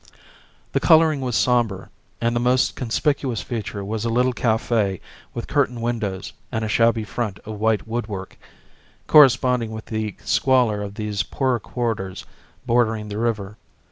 [0.71, 4.99] The colouring was sombre, and the most conspicuous feature was a little cafe
[5.35, 8.35] with curtained windows and a shabby front of white woodwork,
[9.05, 12.25] corresponding with the squalor of these poorer quarters
[12.65, 13.57] bordering the river.